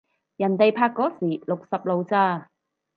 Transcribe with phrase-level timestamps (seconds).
[0.37, 2.49] 人哋拍嗰時六十路咋